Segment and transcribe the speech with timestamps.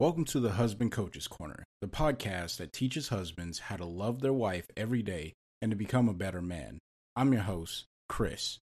[0.00, 4.32] Welcome to the Husband Coaches Corner, the podcast that teaches husbands how to love their
[4.32, 6.78] wife every day and to become a better man.
[7.16, 8.58] I'm your host, Chris.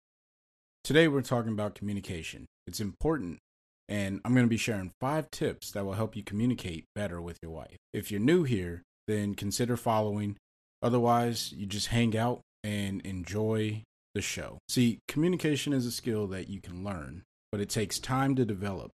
[0.82, 2.46] Today we're talking about communication.
[2.66, 3.38] It's important,
[3.86, 7.36] and I'm going to be sharing five tips that will help you communicate better with
[7.42, 7.76] your wife.
[7.92, 10.38] If you're new here, then consider following.
[10.80, 13.82] Otherwise, you just hang out and enjoy
[14.14, 14.56] the show.
[14.70, 18.90] See, communication is a skill that you can learn, but it takes time to develop.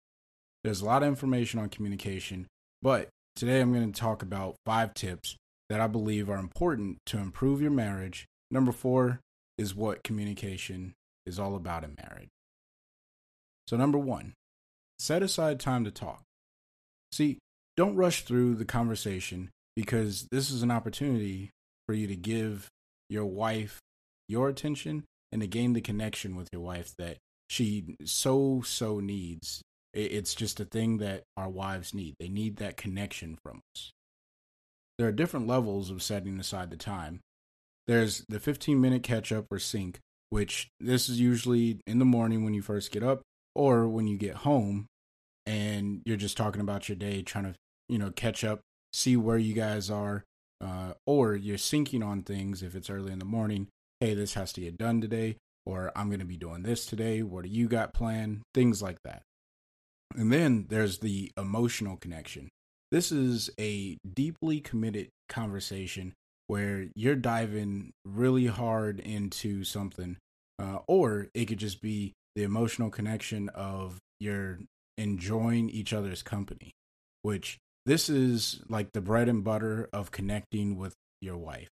[0.67, 2.45] There's a lot of information on communication,
[2.81, 3.07] but
[3.37, 5.37] today I'm going to talk about five tips
[5.69, 8.25] that I believe are important to improve your marriage.
[8.51, 9.21] Number four
[9.57, 10.93] is what communication
[11.25, 12.27] is all about in marriage.
[13.69, 14.33] So, number one,
[14.99, 16.23] set aside time to talk.
[17.13, 17.39] See,
[17.77, 21.49] don't rush through the conversation because this is an opportunity
[21.87, 22.67] for you to give
[23.09, 23.79] your wife
[24.27, 29.61] your attention and to gain the connection with your wife that she so, so needs
[29.93, 32.15] it's just a thing that our wives need.
[32.19, 33.91] They need that connection from us.
[34.97, 37.21] There are different levels of setting aside the time.
[37.87, 42.43] There's the 15 minute catch up or sync, which this is usually in the morning
[42.43, 43.21] when you first get up
[43.55, 44.87] or when you get home
[45.45, 47.55] and you're just talking about your day, trying to,
[47.87, 48.59] you know, catch up,
[48.91, 50.25] see where you guys are,
[50.59, 53.67] uh, or you're syncing on things if it's early in the morning.
[53.99, 57.23] Hey, this has to get done today, or I'm going to be doing this today.
[57.23, 58.41] What do you got planned?
[58.53, 59.21] Things like that.
[60.15, 62.49] And then there's the emotional connection.
[62.91, 66.13] This is a deeply committed conversation
[66.47, 70.17] where you're diving really hard into something,
[70.59, 74.59] uh, or it could just be the emotional connection of you're
[74.97, 76.71] enjoying each other's company,
[77.21, 81.67] which this is like the bread and butter of connecting with your wife.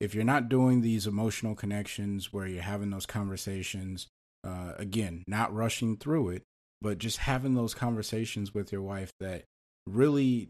[0.00, 4.06] If you're not doing these emotional connections where you're having those conversations,
[4.46, 6.42] uh, again, not rushing through it,
[6.80, 9.44] but just having those conversations with your wife that
[9.86, 10.48] really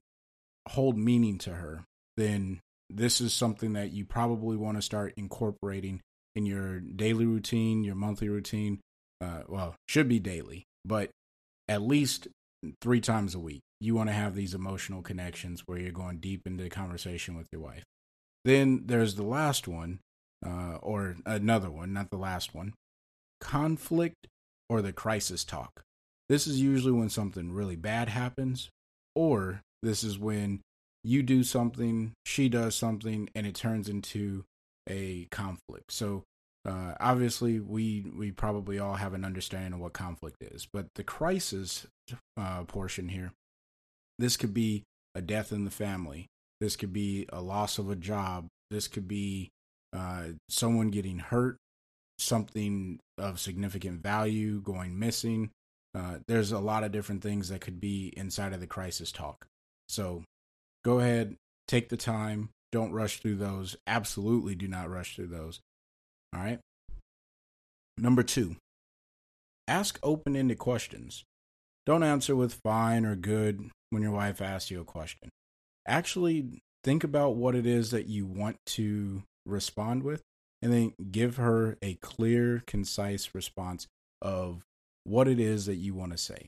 [0.68, 1.84] hold meaning to her,
[2.16, 6.00] then this is something that you probably want to start incorporating
[6.34, 8.80] in your daily routine, your monthly routine.
[9.20, 11.10] Uh, well, should be daily, but
[11.68, 12.28] at least
[12.80, 13.60] three times a week.
[13.80, 17.60] You want to have these emotional connections where you're going deep into conversation with your
[17.60, 17.84] wife.
[18.44, 20.00] Then there's the last one,
[20.44, 22.74] uh, or another one, not the last one
[23.40, 24.26] conflict
[24.68, 25.82] or the crisis talk.
[26.28, 28.70] This is usually when something really bad happens,
[29.14, 30.60] or this is when
[31.02, 34.44] you do something, she does something, and it turns into
[34.88, 35.92] a conflict.
[35.92, 36.24] So
[36.66, 41.04] uh, obviously, we we probably all have an understanding of what conflict is, but the
[41.04, 41.86] crisis
[42.38, 43.32] uh, portion here,
[44.18, 44.82] this could be
[45.14, 46.26] a death in the family.
[46.60, 48.46] This could be a loss of a job.
[48.70, 49.50] This could be
[49.92, 51.58] uh, someone getting hurt,
[52.18, 55.50] something of significant value going missing.
[55.94, 59.46] Uh, there's a lot of different things that could be inside of the crisis talk.
[59.88, 60.24] So
[60.84, 61.36] go ahead,
[61.68, 62.50] take the time.
[62.72, 63.76] Don't rush through those.
[63.86, 65.60] Absolutely do not rush through those.
[66.34, 66.58] All right.
[67.96, 68.56] Number two,
[69.68, 71.22] ask open ended questions.
[71.86, 75.28] Don't answer with fine or good when your wife asks you a question.
[75.86, 80.22] Actually, think about what it is that you want to respond with
[80.60, 83.86] and then give her a clear, concise response
[84.20, 84.62] of
[85.04, 86.46] what it is that you want to say.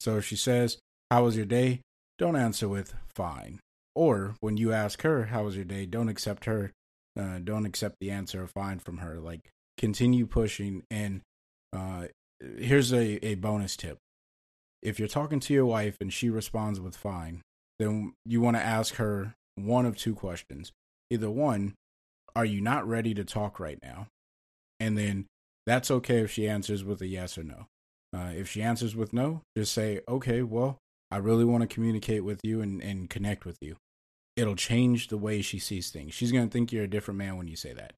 [0.00, 0.78] So if she says,
[1.10, 1.80] How was your day?
[2.18, 3.60] Don't answer with fine.
[3.94, 5.86] Or when you ask her, How was your day?
[5.86, 6.72] Don't accept her,
[7.18, 9.18] uh, don't accept the answer of fine from her.
[9.18, 10.84] Like continue pushing.
[10.90, 11.22] And
[11.72, 12.06] uh,
[12.40, 13.98] here's a, a bonus tip
[14.82, 17.42] if you're talking to your wife and she responds with fine,
[17.78, 20.72] then you want to ask her one of two questions.
[21.10, 21.74] Either one,
[22.36, 24.06] are you not ready to talk right now?
[24.78, 25.26] And then
[25.66, 27.66] that's okay if she answers with a yes or no.
[28.18, 30.78] Uh, if she answers with no, just say, okay, well,
[31.10, 33.76] I really want to communicate with you and, and connect with you.
[34.36, 36.14] It'll change the way she sees things.
[36.14, 37.92] She's going to think you're a different man when you say that.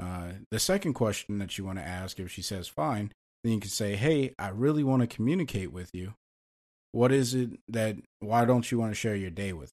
[0.00, 3.12] Uh, the second question that you want to ask, if she says fine,
[3.42, 6.14] then you can say, hey, I really want to communicate with you.
[6.92, 9.70] What is it that, why don't you want to share your day with?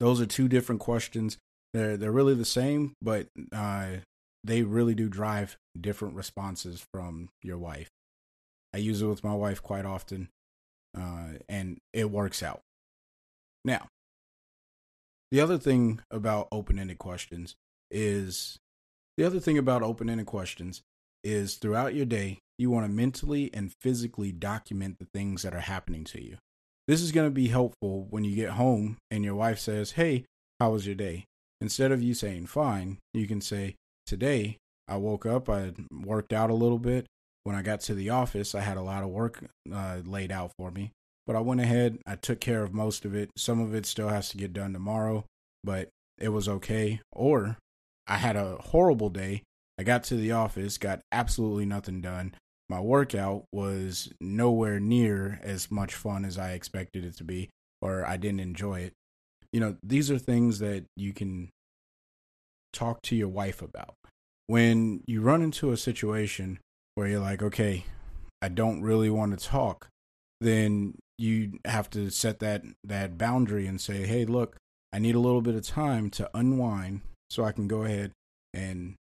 [0.00, 1.38] Those are two different questions.
[1.72, 3.88] They're, they're really the same, but uh,
[4.44, 7.88] they really do drive different responses from your wife.
[8.74, 10.28] I use it with my wife quite often,
[10.96, 12.60] uh, and it works out.
[13.64, 13.88] Now,
[15.30, 17.54] the other thing about open ended questions
[17.90, 18.58] is
[19.16, 20.82] the other thing about open ended questions
[21.24, 25.60] is throughout your day, you want to mentally and physically document the things that are
[25.60, 26.38] happening to you.
[26.86, 30.24] This is going to be helpful when you get home and your wife says, Hey,
[30.58, 31.24] how was your day?
[31.60, 33.76] Instead of you saying fine, you can say,
[34.06, 34.56] Today,
[34.88, 37.06] I woke up, I worked out a little bit.
[37.48, 39.42] When I got to the office, I had a lot of work
[39.72, 40.92] uh, laid out for me,
[41.26, 43.30] but I went ahead, I took care of most of it.
[43.38, 45.24] Some of it still has to get done tomorrow,
[45.64, 47.00] but it was okay.
[47.10, 47.56] Or
[48.06, 49.44] I had a horrible day.
[49.78, 52.34] I got to the office, got absolutely nothing done.
[52.68, 57.48] My workout was nowhere near as much fun as I expected it to be,
[57.80, 58.92] or I didn't enjoy it.
[59.54, 61.48] You know, these are things that you can
[62.74, 63.94] talk to your wife about.
[64.48, 66.58] When you run into a situation
[66.98, 67.84] where you're like, okay,
[68.42, 69.86] I don't really want to talk,
[70.40, 74.56] then you have to set that that boundary and say, hey, look,
[74.92, 78.10] I need a little bit of time to unwind so I can go ahead
[78.52, 78.96] and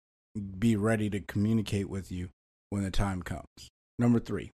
[0.57, 2.29] be ready to communicate with you
[2.71, 3.69] when the time comes.
[3.99, 4.49] Number three,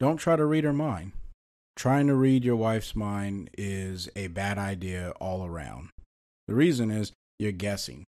[0.00, 1.12] don't try to read her mind.
[1.76, 5.90] Trying to read your wife's mind is a bad idea all around.
[6.48, 8.02] The reason is you're guessing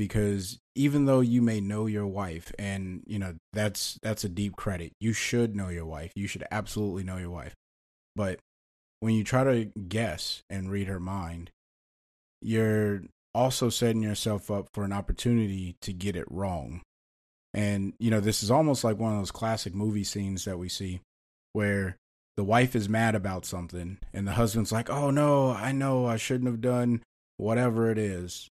[0.00, 4.56] because even though you may know your wife and you know that's that's a deep
[4.56, 7.54] credit you should know your wife you should absolutely know your wife
[8.16, 8.38] but
[9.00, 11.50] when you try to guess and read her mind
[12.40, 13.02] you're
[13.34, 16.80] also setting yourself up for an opportunity to get it wrong.
[17.52, 20.68] And, you know, this is almost like one of those classic movie scenes that we
[20.68, 21.00] see
[21.52, 21.96] where
[22.36, 26.16] the wife is mad about something and the husband's like, oh no, I know I
[26.16, 27.02] shouldn't have done
[27.36, 28.48] whatever it is.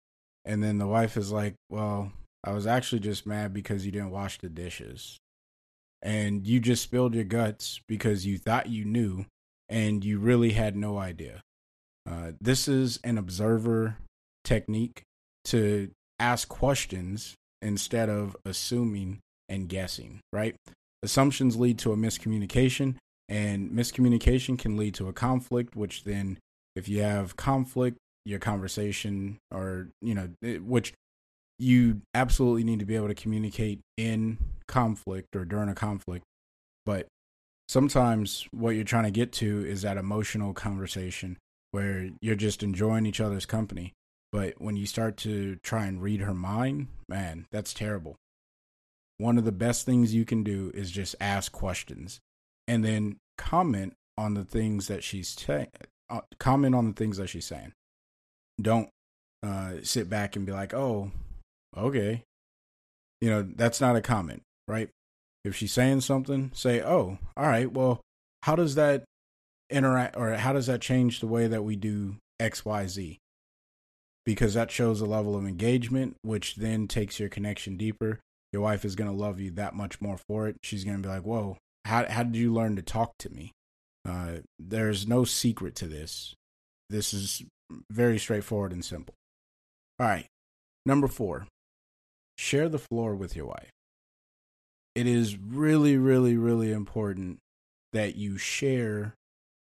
[0.48, 2.10] And then the wife is like, well,
[2.42, 5.18] I was actually just mad because you didn't wash the dishes.
[6.00, 9.26] And you just spilled your guts because you thought you knew
[9.68, 11.42] and you really had no idea.
[12.10, 13.98] Uh, this is an observer
[14.42, 15.02] technique
[15.44, 19.18] to ask questions instead of assuming
[19.50, 20.56] and guessing, right?
[21.02, 22.94] Assumptions lead to a miscommunication,
[23.28, 26.38] and miscommunication can lead to a conflict, which then,
[26.74, 27.98] if you have conflict,
[28.28, 30.28] your conversation, or, you know,
[30.60, 30.92] which
[31.58, 34.38] you absolutely need to be able to communicate in
[34.68, 36.24] conflict or during a conflict.
[36.84, 37.06] But
[37.68, 41.38] sometimes what you're trying to get to is that emotional conversation
[41.70, 43.92] where you're just enjoying each other's company.
[44.30, 48.16] But when you start to try and read her mind, man, that's terrible.
[49.16, 52.20] One of the best things you can do is just ask questions
[52.68, 55.68] and then comment on the things that she's saying.
[56.10, 57.72] Uh, comment on the things that she's saying.
[58.60, 58.88] Don't
[59.42, 61.10] uh, sit back and be like, "Oh,
[61.76, 62.22] okay."
[63.20, 64.88] You know, that's not a comment, right?
[65.44, 67.70] If she's saying something, say, "Oh, all right.
[67.70, 68.00] Well,
[68.42, 69.04] how does that
[69.70, 73.18] interact or how does that change the way that we do XYZ?
[74.24, 78.20] Because that shows a level of engagement, which then takes your connection deeper.
[78.52, 80.56] Your wife is going to love you that much more for it.
[80.62, 83.52] She's going to be like, Whoa, how, how did you learn to talk to me?
[84.08, 86.34] Uh, there's no secret to this.
[86.90, 87.42] This is
[87.90, 89.14] very straightforward and simple.
[89.98, 90.26] All right.
[90.86, 91.46] Number four,
[92.36, 93.70] share the floor with your wife.
[94.94, 97.38] It is really, really, really important
[97.92, 99.14] that you share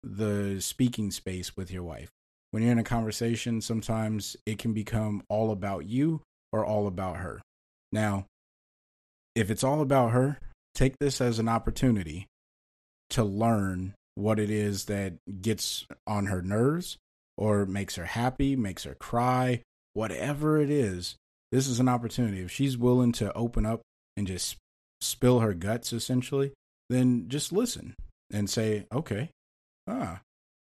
[0.02, 2.10] the speaking space with your wife.
[2.50, 6.22] When you're in a conversation, sometimes it can become all about you
[6.52, 7.40] or all about her.
[7.90, 8.26] Now,
[9.34, 10.38] if it's all about her,
[10.74, 12.26] take this as an opportunity
[13.10, 16.98] to learn what it is that gets on her nerves
[17.36, 19.62] or makes her happy, makes her cry,
[19.92, 21.16] whatever it is.
[21.52, 22.40] This is an opportunity.
[22.40, 23.80] If she's willing to open up
[24.16, 24.56] and just
[25.00, 26.52] spill her guts, essentially,
[26.90, 27.94] then just listen
[28.32, 29.30] and say, okay,
[29.86, 30.20] Ah.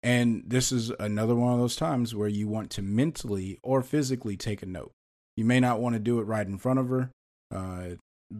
[0.02, 4.36] And this is another one of those times where you want to mentally or physically
[4.36, 4.92] take a note.
[5.36, 7.10] You may not want to do it right in front of her,
[7.54, 7.96] uh,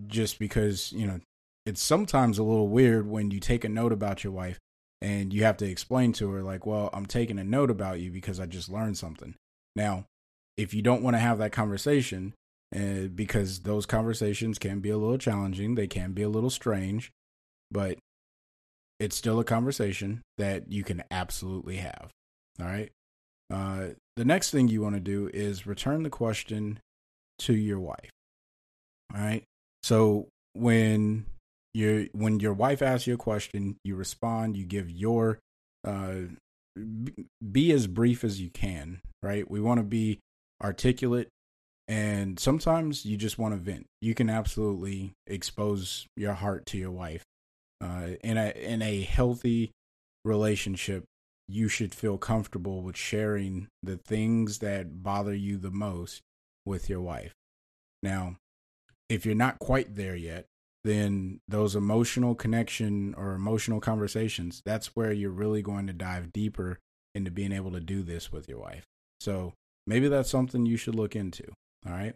[0.07, 1.21] just because, you know,
[1.67, 4.59] it's sometimes a little weird when you take a note about your wife
[5.03, 8.11] and you have to explain to her, like, well, I'm taking a note about you
[8.11, 9.35] because I just learned something.
[9.75, 10.05] Now,
[10.57, 12.35] if you don't want to have that conversation,
[12.75, 17.11] uh, because those conversations can be a little challenging, they can be a little strange,
[17.71, 17.99] but
[18.99, 22.11] it's still a conversation that you can absolutely have.
[22.61, 22.91] All right.
[23.51, 26.79] Uh, the next thing you want to do is return the question
[27.41, 28.11] to your wife.
[29.15, 29.43] All right.
[29.83, 31.27] So when
[31.75, 34.57] you when your wife asks you a question, you respond.
[34.57, 35.39] You give your
[35.87, 36.13] uh,
[37.53, 39.01] be as brief as you can.
[39.23, 39.51] Right.
[39.51, 40.19] We want to be
[40.63, 41.29] articulate,
[41.89, 43.87] and sometimes you just want to vent.
[44.01, 47.25] You can absolutely expose your heart to your wife
[47.81, 49.73] uh, in a in a healthy
[50.25, 51.05] relationship,
[51.49, 56.21] you should feel comfortable with sharing the things that bother you the most
[56.65, 57.33] with your wife.
[58.03, 58.37] Now,
[59.09, 60.47] if you're not quite there yet,
[60.85, 66.79] then those emotional connection or emotional conversations, that's where you're really going to dive deeper
[67.15, 68.85] into being able to do this with your wife.
[69.21, 69.53] So
[69.87, 71.45] maybe that's something you should look into.
[71.87, 72.15] All right.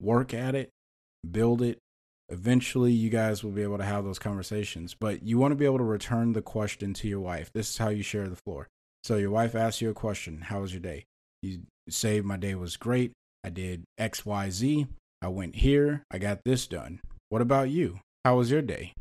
[0.00, 0.70] Work at it,
[1.30, 1.78] build it.
[2.30, 5.64] Eventually, you guys will be able to have those conversations, but you want to be
[5.64, 7.50] able to return the question to your wife.
[7.52, 8.68] This is how you share the floor.
[9.02, 11.06] So, your wife asks you a question How was your day?
[11.42, 13.12] You say, My day was great.
[13.42, 14.86] I did X, Y, Z.
[15.20, 16.04] I went here.
[16.10, 17.00] I got this done.
[17.30, 18.00] What about you?
[18.24, 18.92] How was your day?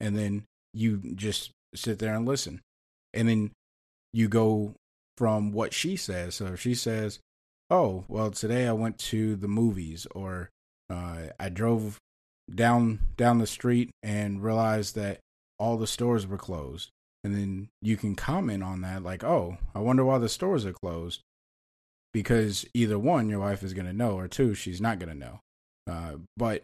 [0.00, 2.62] And then you just sit there and listen.
[3.12, 3.50] And then
[4.12, 4.74] you go
[5.16, 6.36] from what she says.
[6.36, 7.18] So if she says,
[7.68, 10.50] "Oh, well, today I went to the movies," or
[10.88, 11.98] uh, "I drove
[12.54, 15.18] down down the street and realized that
[15.58, 16.90] all the stores were closed,"
[17.24, 20.72] and then you can comment on that, like, "Oh, I wonder why the stores are
[20.72, 21.22] closed,"
[22.14, 25.18] because either one, your wife is going to know, or two, she's not going to
[25.18, 25.40] know.
[25.86, 26.62] Uh, but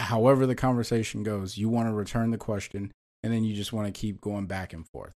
[0.00, 2.92] however the conversation goes, you want to return the question,
[3.22, 5.12] and then you just want to keep going back and forth.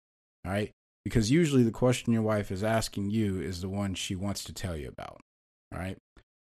[0.45, 0.73] All right
[1.05, 4.53] because usually the question your wife is asking you is the one she wants to
[4.53, 5.21] tell you about.
[5.73, 5.99] All right.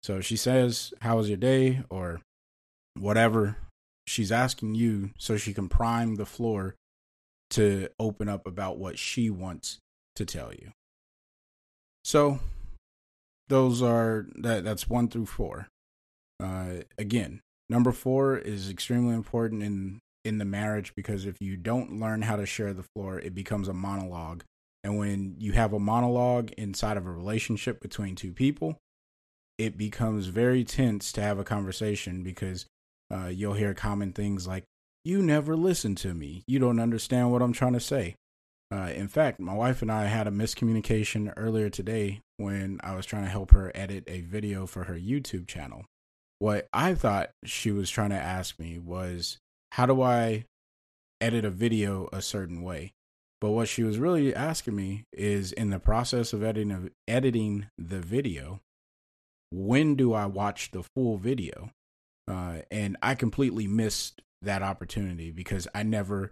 [0.04, 1.84] So she says, How was your day?
[1.89, 2.22] or
[2.98, 3.58] whatever
[4.08, 6.75] she's asking you so she can prime the floor
[7.50, 9.80] to open up about what she wants
[10.15, 10.72] to tell you.
[12.06, 12.39] So
[13.50, 15.68] those are that that's 1 through 4.
[16.42, 22.00] Uh again, number 4 is extremely important in in the marriage because if you don't
[22.00, 24.43] learn how to share the floor, it becomes a monologue.
[24.84, 28.77] And when you have a monologue inside of a relationship between two people,
[29.57, 32.65] it becomes very tense to have a conversation because
[33.13, 34.63] uh, you'll hear common things like,
[35.03, 36.43] You never listen to me.
[36.48, 38.15] You don't understand what I'm trying to say.
[38.74, 43.05] Uh, in fact, my wife and I had a miscommunication earlier today when I was
[43.05, 45.86] trying to help her edit a video for her YouTube channel.
[46.39, 49.38] What I thought she was trying to ask me was,
[49.72, 50.46] how do I
[51.22, 52.92] edit a video a certain way?
[53.42, 57.68] But what she was really asking me is in the process of editing of editing
[57.77, 58.60] the video,
[59.51, 61.70] when do I watch the full video?
[62.27, 66.32] Uh, and I completely missed that opportunity because I never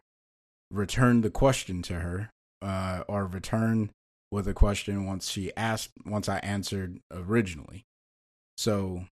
[0.72, 2.30] returned the question to her
[2.62, 3.92] uh, or returned
[4.32, 7.84] with a question once she asked once I answered originally.
[8.58, 9.06] So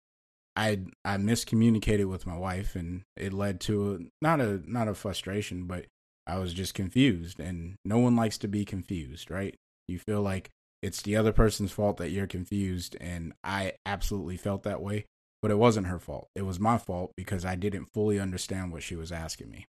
[0.59, 4.95] I I miscommunicated with my wife, and it led to a, not a not a
[4.95, 5.87] frustration, but
[6.27, 7.39] I was just confused.
[7.39, 9.55] And no one likes to be confused, right?
[9.87, 10.51] You feel like
[10.83, 15.07] it's the other person's fault that you're confused, and I absolutely felt that way.
[15.41, 16.27] But it wasn't her fault.
[16.35, 19.67] It was my fault because I didn't fully understand what she was asking me.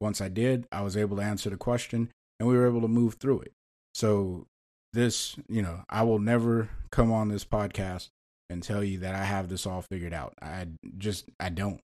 [0.00, 2.10] Once I did, I was able to answer the question,
[2.40, 3.52] and we were able to move through it.
[3.94, 4.48] So
[4.92, 8.08] this, you know, I will never come on this podcast
[8.50, 10.34] and tell you that I have this all figured out.
[10.40, 10.66] I
[10.98, 11.80] just I don't.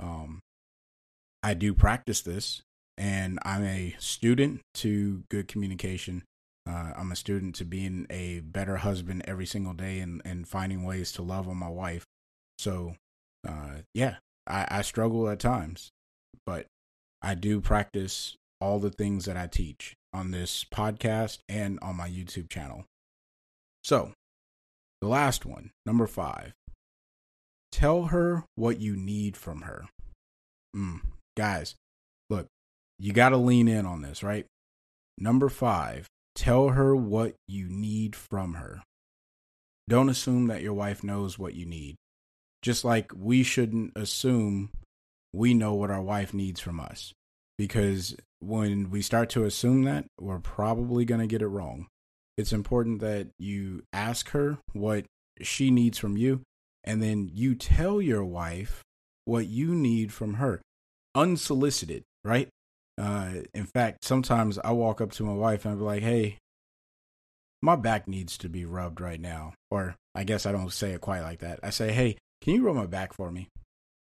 [0.00, 0.40] Um
[1.42, 2.62] I do practice this
[2.98, 6.24] and I'm a student to good communication.
[6.68, 10.84] Uh, I'm a student to being a better husband every single day and, and finding
[10.84, 12.04] ways to love on my wife.
[12.58, 12.96] So,
[13.48, 15.90] uh, yeah, I, I struggle at times,
[16.44, 16.66] but
[17.22, 22.08] I do practice all the things that I teach on this podcast and on my
[22.08, 22.84] YouTube channel.
[23.84, 24.12] So,
[25.00, 26.52] the last one, number five.
[27.70, 29.86] Tell her what you need from her.
[30.74, 31.00] Mm,
[31.36, 31.74] guys,
[32.30, 32.46] look,
[32.98, 34.46] you got to lean in on this, right?
[35.16, 38.82] Number five, tell her what you need from her.
[39.88, 41.96] Don't assume that your wife knows what you need.
[42.62, 44.70] Just like we shouldn't assume
[45.32, 47.12] we know what our wife needs from us.
[47.56, 51.86] Because when we start to assume that, we're probably going to get it wrong
[52.38, 55.04] it's important that you ask her what
[55.42, 56.40] she needs from you
[56.84, 58.82] and then you tell your wife
[59.24, 60.62] what you need from her.
[61.14, 62.48] Unsolicited right?
[62.96, 66.38] Uh in fact sometimes i walk up to my wife and i be like hey
[67.62, 71.00] my back needs to be rubbed right now or i guess i don't say it
[71.00, 71.60] quite like that.
[71.62, 73.48] I say hey can you rub my back for me?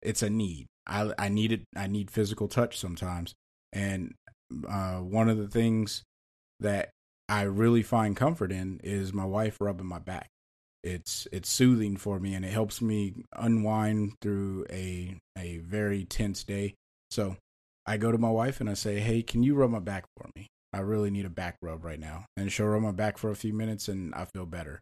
[0.01, 0.67] It's a need.
[0.87, 3.33] I i need it i need physical touch sometimes.
[3.73, 4.13] And
[4.67, 6.03] uh one of the things
[6.59, 6.89] that
[7.31, 10.27] I really find comfort in is my wife rubbing my back.
[10.83, 16.43] It's it's soothing for me and it helps me unwind through a a very tense
[16.43, 16.75] day.
[17.09, 17.37] So
[17.85, 20.29] I go to my wife and I say, "Hey, can you rub my back for
[20.35, 20.47] me?
[20.73, 23.35] I really need a back rub right now." And she'll rub my back for a
[23.35, 24.81] few minutes and I feel better.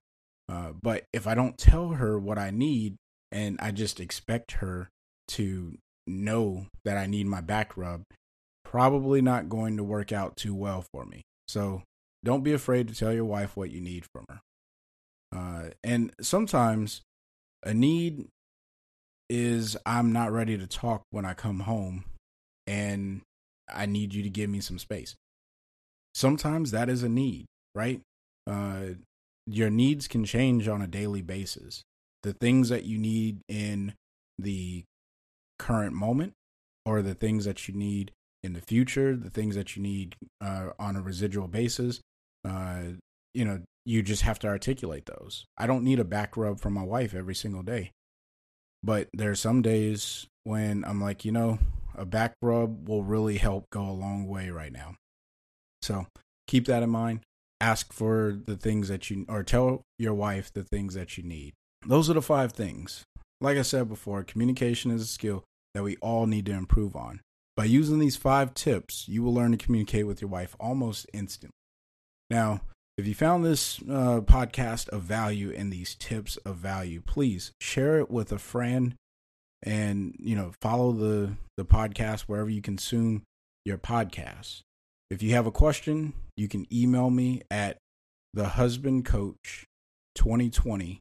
[0.51, 2.95] Uh, but if I don't tell her what I need
[3.31, 4.89] and I just expect her
[5.29, 5.77] to
[6.07, 8.01] know that I need my back rub,
[8.63, 11.21] probably not going to work out too well for me.
[11.47, 11.83] So
[12.23, 14.41] don't be afraid to tell your wife what you need from her.
[15.35, 17.01] Uh, and sometimes
[17.63, 18.27] a need
[19.29, 22.05] is I'm not ready to talk when I come home
[22.65, 23.21] and
[23.73, 25.15] I need you to give me some space.
[26.13, 27.45] Sometimes that is a need,
[27.75, 28.01] right?
[28.47, 28.95] Uh,
[29.45, 31.83] your needs can change on a daily basis.
[32.23, 33.93] The things that you need in
[34.37, 34.83] the
[35.59, 36.33] current moment
[36.85, 38.11] or the things that you need
[38.43, 42.01] in the future, the things that you need uh, on a residual basis,
[43.33, 45.45] you know, you just have to articulate those.
[45.57, 47.91] I don't need a back rub from my wife every single day.
[48.83, 51.59] But there are some days when I'm like, you know,
[51.95, 54.95] a back rub will really help go a long way right now.
[55.81, 56.07] So
[56.47, 57.21] keep that in mind.
[57.61, 61.53] Ask for the things that you, or tell your wife the things that you need.
[61.85, 63.03] Those are the five things.
[63.41, 65.43] Like I said before, communication is a skill
[65.73, 67.21] that we all need to improve on.
[67.57, 71.51] By using these five tips, you will learn to communicate with your wife almost instantly.
[72.29, 72.61] Now,
[72.99, 77.99] if you found this uh, podcast of value and these tips of value, please share
[77.99, 78.95] it with a friend
[79.63, 83.23] and you know follow the the podcast wherever you consume
[83.65, 84.61] your podcasts.
[85.09, 87.77] If you have a question, you can email me at
[88.33, 89.65] the husband coach
[90.15, 90.99] 2020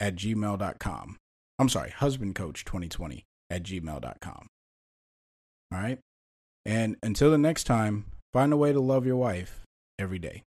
[0.00, 1.16] at gmail.com.
[1.58, 4.46] I'm sorry, husband coach 2020 at gmail.com.
[5.72, 5.98] All right.
[6.64, 9.60] And until the next time, find a way to love your wife
[9.98, 10.42] every day.